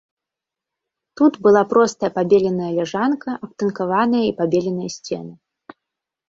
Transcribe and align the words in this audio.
Тут 1.17 1.33
была 1.47 1.61
простая 1.73 2.09
пабеленая 2.15 2.71
ляжанка, 2.79 3.29
абтынкаваныя 3.49 4.23
і 4.31 4.33
пабеленыя 4.41 4.89
сцены. 4.97 5.31